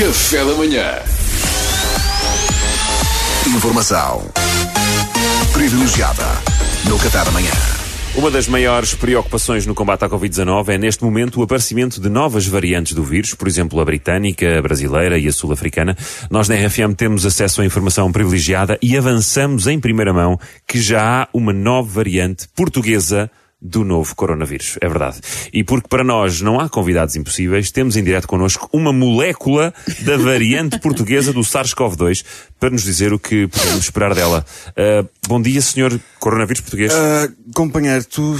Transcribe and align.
Café 0.00 0.42
da 0.46 0.54
manhã. 0.54 0.94
Informação 3.54 4.24
privilegiada 5.52 6.24
no 6.88 6.98
Café 6.98 7.22
da 7.22 7.30
manhã. 7.30 7.50
Uma 8.16 8.30
das 8.30 8.48
maiores 8.48 8.94
preocupações 8.94 9.66
no 9.66 9.74
combate 9.74 10.02
à 10.02 10.08
Covid-19 10.08 10.70
é, 10.70 10.78
neste 10.78 11.04
momento, 11.04 11.38
o 11.38 11.42
aparecimento 11.42 12.00
de 12.00 12.08
novas 12.08 12.46
variantes 12.46 12.94
do 12.94 13.04
vírus, 13.04 13.34
por 13.34 13.46
exemplo, 13.46 13.78
a 13.78 13.84
britânica, 13.84 14.58
a 14.58 14.62
brasileira 14.62 15.18
e 15.18 15.28
a 15.28 15.32
sul-africana. 15.32 15.94
Nós 16.30 16.48
na 16.48 16.54
RFM 16.54 16.94
temos 16.96 17.26
acesso 17.26 17.60
a 17.60 17.66
informação 17.66 18.10
privilegiada 18.10 18.78
e 18.80 18.96
avançamos 18.96 19.66
em 19.66 19.78
primeira 19.78 20.14
mão 20.14 20.40
que 20.66 20.80
já 20.80 21.24
há 21.24 21.28
uma 21.34 21.52
nova 21.52 21.90
variante 21.90 22.48
portuguesa 22.56 23.30
do 23.60 23.84
novo 23.84 24.14
coronavírus. 24.14 24.78
É 24.80 24.88
verdade. 24.88 25.20
E 25.52 25.62
porque 25.62 25.88
para 25.88 26.02
nós 26.02 26.40
não 26.40 26.58
há 26.58 26.68
convidados 26.68 27.16
impossíveis, 27.16 27.70
temos 27.70 27.96
em 27.96 28.02
direto 28.02 28.26
connosco 28.26 28.68
uma 28.72 28.92
molécula 28.92 29.74
da 30.00 30.16
variante 30.16 30.78
portuguesa 30.80 31.32
do 31.32 31.40
SARS-CoV-2 31.40 32.24
para 32.58 32.70
nos 32.70 32.82
dizer 32.82 33.12
o 33.12 33.18
que 33.18 33.46
podemos 33.48 33.84
esperar 33.84 34.14
dela. 34.14 34.44
Uh, 34.70 35.08
bom 35.26 35.40
dia, 35.40 35.60
senhor 35.60 35.98
coronavírus 36.18 36.60
português. 36.60 36.92
Uh, 36.92 37.32
companheiro, 37.54 38.04
tu 38.04 38.36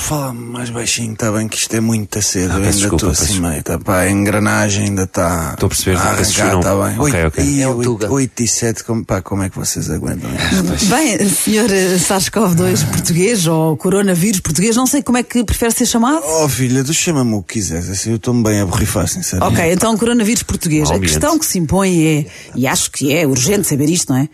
fala 0.00 0.32
mais 0.32 0.70
baixinho, 0.70 1.12
está 1.12 1.30
bem 1.30 1.46
que 1.48 1.56
isto 1.56 1.74
é 1.74 1.80
muito 1.80 2.20
cedo. 2.22 2.52
Ah, 2.52 2.56
ainda 2.56 2.70
estou 2.70 3.10
assim 3.10 3.40
meio, 3.40 3.62
tá, 3.62 3.78
pá, 3.78 4.00
a 4.00 4.10
engrenagem 4.10 4.84
ainda 4.86 5.04
está. 5.04 5.50
Estou 5.54 5.66
a 5.66 5.70
perceber, 5.70 5.96
a 5.96 6.00
arrancar, 6.00 6.58
está 6.58 6.70
não. 6.74 6.82
bem. 6.84 6.98
Ok, 6.98 7.14
Oito- 7.14 7.26
ok. 7.28 7.44
E 7.44 7.62
É 7.62 7.68
o 7.68 7.76
8, 7.76 7.82
Tuga. 7.90 8.12
8 8.12 8.42
e 8.42 8.48
7, 8.48 8.84
como, 8.84 9.04
pá, 9.04 9.20
como 9.22 9.42
é 9.42 9.50
que 9.50 9.56
vocês 9.58 9.90
aguentam 9.90 10.28
isto? 10.34 10.86
Bem, 10.86 11.28
senhor 11.28 11.70
eh, 11.70 11.96
SARS-CoV-2 11.98 12.84
português 12.90 13.46
ou 13.46 13.76
coronavírus 13.76 14.40
português, 14.40 14.74
não 14.76 14.86
sei 14.86 15.02
como 15.02 15.18
é 15.18 15.22
que 15.22 15.44
prefere 15.44 15.72
ser 15.72 15.86
chamado. 15.86 16.22
Oh 16.24 16.48
filha, 16.48 16.82
tu 16.84 16.92
chama-me 16.94 17.34
o 17.34 17.42
que 17.42 17.54
quiseres, 17.54 17.88
assim 17.90 18.10
eu 18.10 18.16
estou-me 18.16 18.42
bem 18.42 18.60
a 18.60 18.66
borrifar, 18.66 19.06
sinceramente. 19.08 19.60
Ok, 19.60 19.72
então 19.72 19.96
coronavírus 19.96 20.42
português. 20.42 20.90
A 20.90 20.94
Ambiente. 20.94 21.12
questão 21.12 21.38
que 21.38 21.46
se 21.46 21.58
impõe 21.58 22.04
é, 22.06 22.26
e 22.54 22.66
acho 22.66 22.90
que 22.90 23.12
é 23.12 23.26
urgente 23.26 23.68
saber 23.68 23.88
isto, 23.90 24.12
não 24.12 24.18
é? 24.20 24.28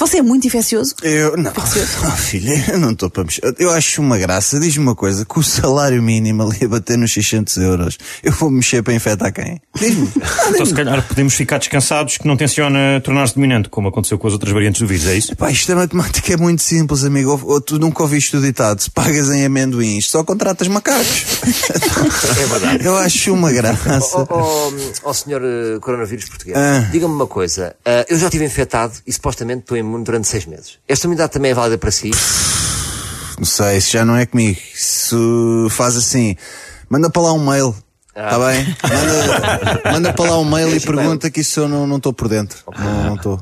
Você 0.00 0.16
é 0.16 0.22
muito 0.22 0.46
infeccioso? 0.46 0.94
Eu, 1.02 1.36
não, 1.36 1.52
oh, 1.54 2.10
filha, 2.16 2.64
eu 2.72 2.78
não 2.78 2.92
estou 2.92 3.10
para 3.10 3.22
mexer. 3.22 3.42
Eu 3.58 3.70
acho 3.70 4.00
uma 4.00 4.16
graça, 4.16 4.58
diz-me 4.58 4.82
uma 4.82 4.94
coisa, 4.94 5.26
que 5.26 5.38
o 5.38 5.42
salário 5.42 6.02
mínimo 6.02 6.42
ali 6.42 6.64
a 6.64 6.68
bater 6.68 6.96
nos 6.96 7.12
600 7.12 7.58
euros, 7.58 7.98
eu 8.22 8.32
vou 8.32 8.50
mexer 8.50 8.82
para 8.82 8.94
infectar 8.94 9.30
quem? 9.30 9.60
Diz-me. 9.78 10.10
Então, 10.50 10.66
se 10.66 10.74
calhar, 10.74 11.06
podemos 11.06 11.34
ficar 11.34 11.58
descansados 11.58 12.18
que 12.18 12.26
não 12.26 12.36
tenciona 12.36 13.00
tornar-se 13.04 13.34
dominante, 13.34 13.68
como 13.68 13.88
aconteceu 13.88 14.18
com 14.18 14.26
as 14.26 14.32
outras 14.32 14.52
variantes 14.52 14.80
do 14.80 14.86
vírus, 14.86 15.06
é 15.06 15.16
isso? 15.16 15.36
Pá, 15.36 15.50
isto 15.50 15.70
é 15.70 15.74
matemática 15.74 16.32
é 16.32 16.36
muito 16.36 16.62
simples, 16.62 17.04
amigo. 17.04 17.30
Ou, 17.30 17.52
ou 17.52 17.60
tu 17.60 17.78
nunca 17.78 18.02
ouviste 18.02 18.36
o 18.36 18.40
ditado: 18.40 18.80
se 18.80 18.90
pagas 18.90 19.30
em 19.30 19.44
amendoins, 19.44 20.06
só 20.10 20.24
contratas 20.24 20.66
macacos. 20.68 21.24
É 22.40 22.46
verdade. 22.46 22.84
Eu 22.86 22.96
acho 22.96 23.32
uma 23.32 23.52
graça. 23.52 24.00
Ó 24.12 24.26
oh, 24.30 24.72
oh, 25.04 25.14
senhor 25.14 25.42
eh, 25.44 25.78
coronavírus 25.80 26.26
português, 26.26 26.56
Ah. 26.56 26.88
diga-me 26.90 27.14
uma 27.14 27.26
coisa. 27.26 27.74
ah, 27.84 28.04
eu 28.08 28.18
já 28.18 28.26
estive 28.26 28.44
infectado 28.44 28.94
e 29.06 29.12
supostamente 29.12 29.60
estou 29.60 29.76
durante 30.02 30.28
seis 30.28 30.46
meses. 30.46 30.78
Esta 30.86 31.06
unidade 31.06 31.32
também 31.32 31.50
é 31.50 31.54
válida 31.54 31.78
para 31.78 31.90
si? 31.90 32.10
Não 33.38 33.44
sei, 33.44 33.78
isso 33.78 33.92
já 33.92 34.04
não 34.04 34.16
é 34.16 34.26
comigo. 34.26 34.58
Isso 34.74 35.66
faz 35.70 35.96
assim: 35.96 36.36
manda 36.88 37.08
para 37.08 37.22
lá 37.22 37.32
um 37.32 37.44
mail. 37.44 37.74
Está 38.14 38.38
bem? 38.38 38.76
Manda, 38.82 39.92
manda 39.92 40.12
para 40.12 40.30
lá 40.30 40.38
um 40.38 40.44
mail 40.44 40.76
e 40.76 40.80
pergunta 40.80 41.30
que 41.30 41.40
isso 41.40 41.60
eu 41.60 41.68
não 41.68 41.96
estou 41.96 42.12
por 42.12 42.28
dentro. 42.28 42.58
Não 43.06 43.14
estou. 43.14 43.40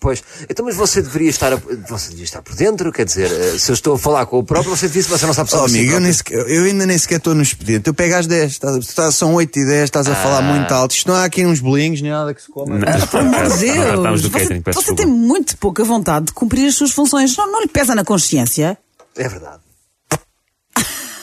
Pois. 0.00 0.22
Então, 0.48 0.64
mas 0.64 0.76
você 0.76 1.02
deveria 1.02 1.28
estar, 1.28 1.52
a- 1.52 1.60
você 1.88 2.10
devia 2.10 2.24
estar 2.24 2.40
por 2.40 2.54
dentro, 2.54 2.92
quer 2.92 3.04
dizer, 3.04 3.30
eh, 3.32 3.58
se 3.58 3.68
eu 3.70 3.74
estou 3.74 3.94
a 3.96 3.98
falar 3.98 4.26
com 4.26 4.38
o 4.38 4.44
próprio, 4.44 4.70
você 4.76 4.88
disse 4.88 5.08
que 5.08 5.18
você 5.18 5.26
não 5.26 5.34
sabe 5.34 5.48
Oh, 5.52 5.56
sobre 5.56 5.70
si 5.72 5.78
amigo, 5.78 6.06
eu, 6.06 6.14
sequer- 6.14 6.48
eu 6.48 6.64
ainda 6.64 6.86
nem 6.86 6.96
sequer 6.96 7.16
estou 7.16 7.34
no 7.34 7.42
expediente. 7.42 7.88
Eu 7.88 7.94
pego 7.94 8.14
às 8.14 8.26
10, 8.28 8.60
estás 8.80 9.14
são 9.16 9.34
8 9.34 9.58
e 9.58 9.66
10, 9.66 9.84
estás 9.84 10.06
a 10.06 10.14
falar 10.14 10.40
muito 10.42 10.70
alto. 10.72 10.94
Isto 10.94 11.08
não 11.08 11.16
há 11.16 11.24
aqui 11.24 11.44
uns 11.44 11.58
bolinhos, 11.58 12.00
nem 12.00 12.12
nada 12.12 12.32
que 12.32 12.40
se 12.42 12.48
coma. 12.48 12.76
Não, 12.78 12.80
Pelo 13.08 13.22
amor 13.22 13.48
de 13.48 13.66
Tratamos 13.72 14.20
Deus, 14.20 14.22
do 14.22 14.30
você, 14.30 14.38
catering, 14.44 14.62
você 14.72 14.94
tem 14.94 15.06
muito 15.06 15.56
pouca 15.56 15.82
vontade 15.82 16.26
de 16.26 16.32
cumprir 16.32 16.68
as 16.68 16.76
suas 16.76 16.92
funções. 16.92 17.36
Não, 17.36 17.50
não 17.50 17.60
lhe 17.60 17.68
pesa 17.68 17.92
na 17.94 18.04
consciência? 18.04 18.78
É 19.16 19.28
verdade. 19.28 19.58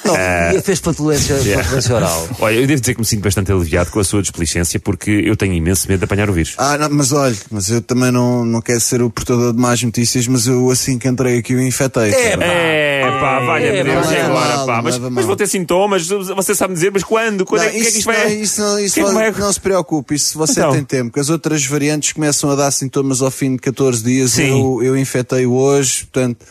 Não, 0.06 0.16
e 0.58 0.62
fez 0.62 0.80
patulência, 0.80 1.36
patulência 1.56 1.96
oral. 1.96 2.28
Olha, 2.40 2.56
eu 2.56 2.68
devo 2.68 2.80
dizer 2.80 2.94
que 2.94 3.00
me 3.00 3.06
sinto 3.06 3.22
bastante 3.24 3.52
aliviado 3.52 3.90
com 3.92 4.00
a 4.00 4.04
sua 4.04 4.22
displicência 4.22 4.80
porque 4.80 5.10
eu 5.12 5.36
tenho 5.36 5.54
imenso 5.54 5.88
medo 5.88 6.00
de 6.00 6.06
apanhar 6.06 6.30
o 6.30 6.34
vírus. 6.34 6.54
Ah, 6.58 6.78
não, 6.78 6.90
mas 6.90 7.12
olha, 7.12 7.36
mas 7.52 7.70
eu 7.70 7.82
também 7.82 8.12
não, 8.12 8.46
não 8.46 8.62
quero 8.62 8.80
ser 8.80 9.02
o 9.02 9.10
portador 9.10 9.54
de 9.54 9.60
más 9.60 9.82
notícias, 9.82 10.28
mas 10.28 10.48
eu 10.48 10.70
assim 10.70 10.98
que 10.98 11.08
entrei 11.08 11.40
aqui 11.40 11.54
eu 11.54 11.62
infectei. 11.62 12.12
É, 12.12 12.32
cara. 12.32 12.46
É, 12.46 13.02
pá, 13.20 13.40
valha 13.40 13.66
É, 13.66 13.84
Deus, 13.84 14.12
e 14.12 14.16
agora, 14.18 14.56
mal, 14.58 14.66
pá? 14.66 14.82
Mas, 14.82 14.98
mas 14.98 15.26
vou 15.26 15.36
ter 15.36 15.48
sintomas, 15.48 16.08
você 16.08 16.54
sabe 16.56 16.74
dizer, 16.74 16.92
mas 16.92 17.04
quando? 17.04 17.46
Quando 17.46 17.62
Não, 17.62 17.68
é, 17.70 17.72
que- 17.72 17.80
que 17.82 17.88
é 17.88 17.92
que 17.92 17.98
isto 18.00 18.08
não, 18.08 18.14
vai... 18.16 18.34
isso 18.34 18.62
não, 18.62 18.80
isso 18.80 19.00
é 19.00 19.04
que 19.04 19.08
não- 19.10 19.16
vai- 19.16 19.32
não 19.32 19.54
se 19.54 19.60
preocupe, 19.60 20.16
isso 20.16 20.30
se 20.30 20.38
você 20.38 20.60
Então. 20.60 20.72
tem 20.72 20.84
tempo, 20.84 21.12
que 21.14 21.20
as 21.20 21.30
outras 21.30 21.66
variantes 21.66 22.14
começam 22.14 22.50
a 22.52 22.56
dar 22.56 22.72
sintomas 22.72 23.22
ao 23.22 23.32
fim 23.32 23.54
de 23.54 23.60
14 23.60 24.04
dias. 24.04 24.32
Sim. 24.32 24.50
Eu, 24.50 24.84
eu 24.84 24.98
infectei 24.98 25.46
hoje, 25.46 26.06
portanto, 26.12 26.46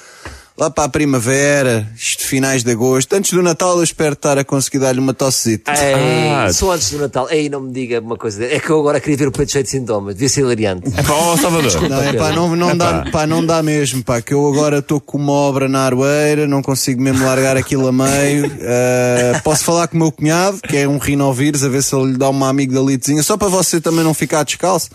lá 0.57 0.71
para 0.71 0.85
a 0.85 0.89
primavera, 0.89 1.87
isto 1.97 2.23
finais 2.25 2.63
de 2.63 2.71
agosto, 2.71 3.13
antes 3.15 3.33
do 3.33 3.43
Natal 3.43 3.77
eu 3.79 3.83
espero 3.83 4.13
estar 4.13 4.39
a 4.39 4.45
conseguir 4.45 4.79
dar-lhe 4.79 5.01
uma 5.01 5.13
tossezita. 5.13 5.73
Ei, 5.73 6.31
Ah. 6.31 6.53
só 6.53 6.73
antes 6.73 6.91
do 6.91 6.99
Natal. 6.99 7.29
Ei, 7.31 7.49
não 7.49 7.61
me 7.61 7.73
diga 7.73 8.01
uma 8.01 8.17
coisa. 8.17 8.45
É 8.45 8.61
que 8.61 8.71
eu 8.71 8.79
agora 8.79 9.01
queria 9.01 9.17
ver 9.17 9.29
o 9.29 9.33
peito 9.33 9.51
cheio 9.53 9.65
de 9.65 9.71
sintomas. 9.71 10.15
Devia 10.15 10.29
ser 10.29 10.41
hilariante. 10.43 10.89
É 10.97 11.03
pá, 11.03 11.13
ó, 11.13 11.37
Salvador. 11.37 11.89
Não, 11.89 12.03
é 12.03 12.13
pá, 12.13 12.31
não, 12.33 12.55
não, 12.55 12.77
dá, 12.77 13.05
pá, 13.11 13.27
não 13.27 13.45
dá 13.45 13.63
mesmo, 13.63 14.03
pá, 14.05 14.21
que 14.23 14.33
eu 14.33 14.47
agora 14.47 14.79
estou 14.79 15.01
com 15.01 15.19
uma 15.19 15.33
obra 15.33 15.69
na 15.69 15.81
Aroeira, 15.81 16.47
não 16.47 16.63
consigo 16.63 17.01
mesmo 17.03 17.25
largar 17.25 17.57
aquilo 17.57 17.89
a 17.89 17.93
meio. 17.93 18.51
Ah, 18.63 19.41
posso 19.43 19.65
falar 19.65 19.89
com 19.89 19.97
o 19.97 19.99
meu 20.01 20.13
cunhado, 20.13 20.61
que 20.61 20.77
é 20.77 20.87
um 20.89 20.99
rinovírus, 20.99 21.65
a 21.65 21.69
ver 21.69 21.83
se 21.83 21.95
ele 21.97 22.13
lhe 22.13 22.17
dá 22.19 22.29
uma 22.29 22.49
amigdalitezinha, 22.49 23.23
só 23.23 23.37
para 23.37 23.49
você 23.49 23.81
também 23.81 24.05
não 24.05 24.15
ficar 24.15 24.45
descalço, 24.45 24.89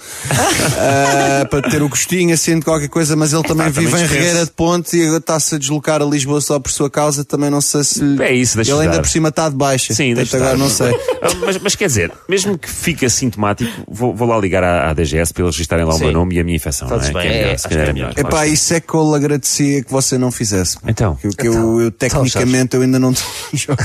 Ah, 0.77 1.45
para 1.49 1.69
ter 1.69 1.81
o 1.81 1.89
gostinho 1.89 2.33
assim 2.33 2.59
de 2.59 2.65
qualquer 2.65 2.87
coisa, 2.89 3.15
mas 3.15 3.33
ele 3.33 3.43
também 3.43 3.59
também 3.67 3.71
vive 3.85 3.87
em 3.87 4.01
dispenso. 4.01 4.13
Regueira 4.13 4.45
de 4.45 4.51
Ponte 4.51 4.97
e 4.97 5.03
agora 5.05 5.19
a 5.55 5.57
deslocar 5.59 6.01
a 6.01 6.05
Lisboa 6.05 6.41
só 6.41 6.59
por 6.59 6.71
sua 6.71 6.89
causa, 6.89 7.23
também 7.25 7.49
não 7.49 7.61
sei 7.61 7.83
se. 7.83 8.21
É 8.21 8.33
isso, 8.33 8.55
deixa 8.55 8.71
Ele 8.71 8.81
ainda 8.81 8.93
estar. 8.93 9.01
por 9.03 9.09
cima 9.09 9.29
está 9.29 9.49
de 9.49 9.55
baixa. 9.55 9.93
Sim, 9.93 10.13
deixa 10.13 10.37
agora 10.37 10.53
estar. 10.53 10.63
não 10.63 10.69
sei. 10.69 10.89
Ah, 11.21 11.27
Mas, 11.45 11.57
mas 11.57 11.75
quer 11.75 11.87
dizer, 11.87 12.13
mesmo 12.29 12.57
que 12.57 12.69
fique 12.69 13.05
assintomático, 13.05 13.69
vou, 13.89 14.15
vou 14.15 14.25
lá 14.25 14.37
ligar 14.37 14.63
à, 14.63 14.89
à 14.89 14.93
DGS 14.93 15.33
para 15.33 15.43
eles 15.43 15.53
registarem 15.55 15.83
lá 15.83 15.93
o 15.93 15.97
Sim. 15.97 16.05
meu 16.05 16.13
nome 16.13 16.35
e 16.35 16.39
a 16.39 16.43
minha 16.45 16.55
infecção. 16.55 16.87
Fazes 16.87 17.09
não 17.11 17.19
é? 17.19 17.23
bem, 17.23 17.31
Que 17.31 17.35
é 17.35 17.39
melhor, 17.41 17.53
é, 17.53 17.57
se 17.57 17.67
acho 17.67 17.75
que 17.75 17.81
é 17.81 17.89
é 17.89 17.93
melhor. 17.93 18.13
É 18.15 18.23
pá, 18.23 18.47
isso 18.47 18.73
é 18.73 18.79
que 18.79 18.93
eu 18.93 19.09
lhe 19.09 19.15
agradecia 19.17 19.83
que 19.83 19.91
você 19.91 20.17
não 20.17 20.31
fizesse. 20.31 20.77
Então. 20.87 21.15
Que, 21.15 21.27
eu- 21.27 21.31
que 21.33 21.47
eu, 21.47 21.81
eu 21.81 21.91
tecnicamente 21.91 22.75
eu 22.77 22.81
ainda 22.83 22.97
não 22.99 23.11
estou. 23.51 23.75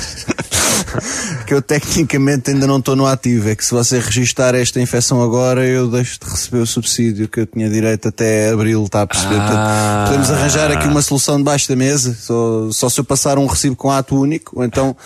que 1.46 1.54
eu 1.54 1.62
tecnicamente 1.62 2.50
ainda 2.50 2.66
não 2.66 2.78
estou 2.78 2.96
no 2.96 3.06
ativo. 3.06 3.48
É 3.48 3.54
que 3.54 3.64
se 3.64 3.72
você 3.72 3.98
registar 3.98 4.54
esta 4.54 4.80
infecção 4.80 5.22
agora, 5.22 5.64
eu 5.66 5.88
deixo 5.88 6.18
de 6.20 6.30
receber 6.30 6.58
o 6.58 6.66
subsídio 6.66 7.28
que 7.28 7.40
eu 7.40 7.46
tinha 7.46 7.68
direito 7.68 8.08
até 8.08 8.50
abril, 8.50 8.84
está 8.84 9.02
a 9.02 9.06
perceber? 9.06 9.36
Ah. 9.38 10.04
Portanto, 10.06 10.06
podemos 10.06 10.30
arranjar 10.30 10.70
aqui 10.70 10.86
uma 10.88 11.02
solução 11.02 11.38
debaixo 11.38 11.68
da 11.68 11.76
mesa, 11.76 12.14
só, 12.14 12.70
só 12.70 12.88
se 12.88 13.00
eu 13.00 13.04
passar 13.04 13.38
um 13.38 13.46
recibo 13.46 13.76
com 13.76 13.90
ato 13.90 14.18
único, 14.18 14.58
ou 14.58 14.64
então. 14.64 14.96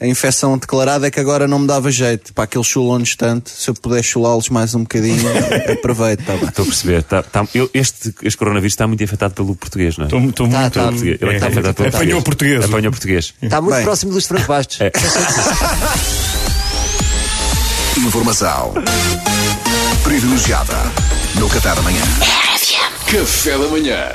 A 0.00 0.06
infecção 0.06 0.56
declarada 0.56 1.06
é 1.06 1.10
que 1.10 1.20
agora 1.20 1.46
não 1.46 1.58
me 1.58 1.66
dava 1.66 1.90
jeito. 1.90 2.32
Para 2.32 2.44
aqueles 2.44 2.66
chulões 2.66 3.14
tanto, 3.14 3.50
se 3.50 3.68
eu 3.68 3.74
puder 3.74 4.02
chulá-los 4.02 4.48
mais 4.48 4.74
um 4.74 4.80
bocadinho, 4.80 5.20
aproveito, 5.70 6.24
tá. 6.24 6.34
Estou 6.36 6.62
a 6.62 6.66
perceber. 6.66 7.02
Tá, 7.02 7.22
tá- 7.22 7.46
eu- 7.54 7.68
este, 7.74 8.14
este 8.22 8.38
coronavírus 8.38 8.72
está 8.72 8.86
muito 8.86 9.04
afetado 9.04 9.34
pelo 9.34 9.54
português, 9.54 9.98
não 9.98 10.04
é? 10.04 10.06
Estou, 10.06 10.18
Tá, 10.48 10.58
muito. 10.58 10.72
tá. 10.74 10.84
Português. 10.84 11.18
Ele 11.20 11.24
é 11.24 11.28
que 11.28 11.34
está 11.34 11.46
É, 11.46 11.50
afetado 11.50 11.74
pelo 11.74 11.88
apanhou 11.90 12.20
o 12.20 12.22
português. 12.22 12.64
Apanhou 12.64 12.88
o 12.88 12.90
português. 12.92 13.34
Está 13.42 13.60
muito 13.60 13.74
Bem. 13.74 13.84
próximo 13.84 14.12
dos 14.12 14.26
Franco 14.26 14.46
Bastos. 14.46 14.78
Informação 17.98 18.72
privilegiada 20.02 20.74
no 21.34 21.48
Café 21.48 21.74
da 21.74 21.82
manhã. 21.82 22.02
Café 23.06 23.58
da 23.58 23.68
manhã. 23.68 24.12